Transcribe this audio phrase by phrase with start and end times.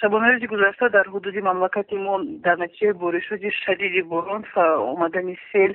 [0.00, 2.14] шабона рӯзи гузашта дар ҳудуди мамлакати мо
[2.46, 4.42] дар натиҷаи боришоти шадиди борон
[4.92, 5.72] омадани сел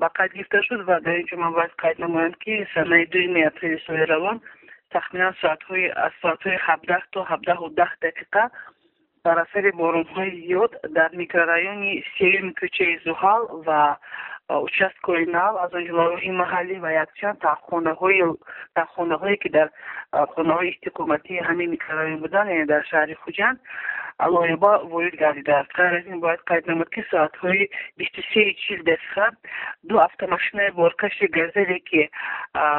[0.00, 3.78] ба қайд гирифта шуд ва дар инҷо ман бояд қайд намоям ки санаи дуюми апрели
[3.86, 4.36] соли равон
[4.92, 8.42] тахминан соатҳои аз соатҳои ҳабдаҳ то ҳабдаҳу даҳ дақиқа
[9.24, 13.80] бар асари боронҳои зиёд дар микрорайони сеюми кӯчаи зуҳал ва
[14.50, 18.20] участкои нав аз он ҷумла роҳи маҳаллӣ ва якчанд тахонаҳои
[18.78, 19.68] тахонаҳое ки дар
[20.34, 23.58] хонаҳои истиқоматии ҳамин микрорайон буданд яъне дар шаҳри хуҷанд
[24.20, 25.72] лоиба ворид гардидааст.
[25.74, 27.68] Ғайр аз ин бояд қайд намуд ки соатҳои
[27.98, 29.26] бисту сеи чил дақиқа
[29.88, 32.10] ду автомошинаи боркаши газеле ки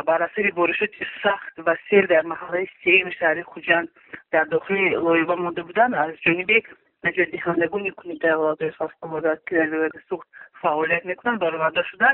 [0.05, 3.89] бар асари боришоти сахт ва сел дар маҳаллаи сеюми шаҳри хуҷанд
[4.31, 6.63] дар дохили лоиба монда буданд аз ҷониби
[7.05, 10.27] наҷотдиҳандагони кумитаи ҳолатҳои фавқулода ки дар вилояти суғд
[10.61, 12.09] фаъолият мекунанд бароварда шуда.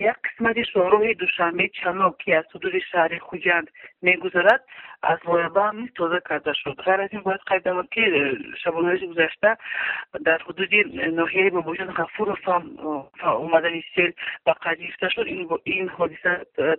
[0.00, 3.66] Як қисмати шоҳроҳи душанбе чаноб ки аз ҳудуди шаҳри хуҷанд
[4.02, 4.62] мегузарад
[5.02, 6.76] аз лоиба ҳам низ тоза карда шуд.
[6.86, 8.02] Ғайр аз ин бояд қайд намуд ки
[8.62, 9.50] шабонарӯзи гузашта
[10.26, 10.78] дар ҳудуди
[11.20, 12.64] ноҳияи бобоҷон ғафуров ҳам
[13.44, 14.10] омадани сел
[14.46, 15.26] ба қайд гирифта шуд.
[15.78, 16.32] Ин ҳодиса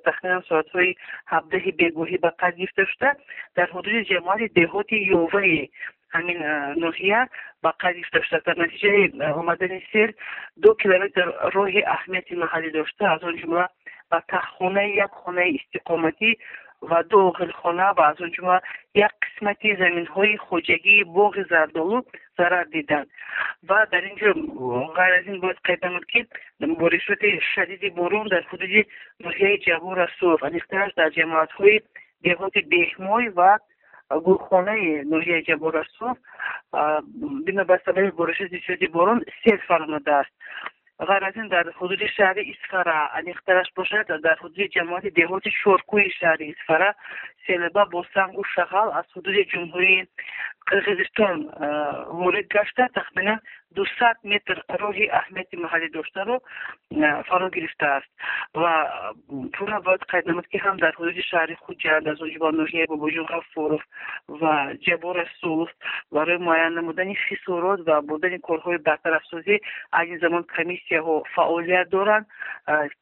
[0.06, 0.98] тахминан соатҳои
[1.34, 3.10] ҳабдаҳи бегоҳӣ ба қайд гирифта шуда.
[3.58, 5.70] Дар ҳудуди ҷамоати деҳоти ёваи
[6.16, 6.40] ҳамин
[6.86, 7.22] ноҳия
[7.64, 9.04] ба гирифта шуда дар натиҷаи
[9.42, 10.10] омадани сел
[10.64, 13.04] ду километр роҳи аҳамияти маҳаллӣ дошта.
[13.14, 13.66] Аз он ҷумла
[14.12, 16.30] ба таххонаи як хонаи истиқоматӣ
[16.90, 18.58] ва ду оғилхона ва аз он ҷумла
[18.94, 21.98] як қисмати заминҳои хоҷагии боғи зардолу
[22.38, 23.08] зарар диданд
[23.70, 24.30] ва дар ин ҷо
[24.98, 26.20] ғайр аз ин бояд қайд намуд ки
[26.82, 28.82] боришоти шадиди борон дар ҳудуди
[29.26, 31.84] ноҳияи ҷабу расулов аниқтараш дар ҷамоатҳои
[32.26, 33.52] деҳоти беҳмой ва
[34.10, 36.18] гулхонаи ноҳияи ҷаборасуф
[37.46, 40.34] бинобар сабаби боришоти зиёди борон сел фаромадааст
[41.00, 46.46] ғайр аз ин дар ҳудуди шаҳри исфара аниқтараш бошад дар ҳудуди ҷамоати деҳоти шоркӯи шаҳри
[46.54, 46.90] исфара
[47.46, 50.08] селеба бо сангу шағал аз ҳудуди ҷумҳурии
[50.70, 51.38] қирғизистон
[52.22, 53.40] ворид гашта тахминан
[53.76, 56.36] дусад метр роҳи аҳамияти маҳаллӣ доштаро
[57.30, 58.10] фаро гирифтааст.
[58.62, 58.74] Ва
[59.56, 63.26] пурра бояд қайд намуд ки ҳам дар ҳудуди шаҳри хуҷанд аз он ҷумла ноҳияи бобоҷон
[63.34, 63.84] ғафуров
[64.42, 64.54] ва
[64.86, 65.70] ҷабор расулов
[66.16, 69.56] барои муайян намудани хисорот ва бурдани корҳои бартарафсозӣ
[70.00, 72.26] аз ин замон комиссияҳо фаъолият доранд.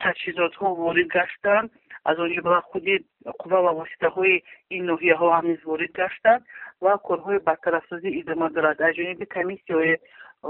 [0.03, 1.68] Таҷҳизотҳо ворид гаштанд
[2.09, 2.96] аз он ҷумла худи
[3.40, 4.44] қувва ва воситаҳои
[4.75, 6.41] ин ноҳияҳо ҳам низ ворид гаштанд
[6.84, 8.78] ва корҳои бартарафсозӣ идома дорад.
[8.81, 9.96] Аз ҷониби комиссияҳои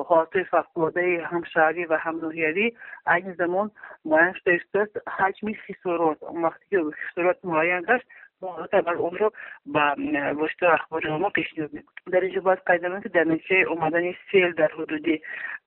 [0.10, 2.66] ҳолатҳои фавқулодаи ҳам шаҳрӣ ва ҳам ноҳиявӣ
[3.14, 3.68] айни замон
[4.10, 8.08] муайян шуда истааст ҳаҷми хисорот вақте ки хисорот муайян гашт
[8.42, 9.32] албатта онро
[9.66, 9.96] ба
[10.42, 12.12] воситаи ахбори омо пешниҳод мекунем.
[12.14, 15.22] Дар инҷо бояд қайд намоем ки дар натиҷаи омадани сел дар ҳудуди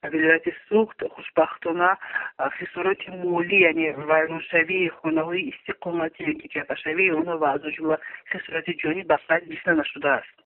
[0.05, 1.97] вилояти суғд хушбахтона
[2.59, 7.97] хисороти молӣ яъне вайроншавии хонаҳои истиқоматӣ ки ҷабҳашавии онҳо ва аз он ҷумла
[8.31, 10.31] хисороти ҷонӣ ба қайд гирифта нашудааст